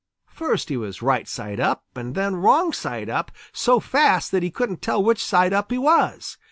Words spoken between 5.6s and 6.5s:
he was.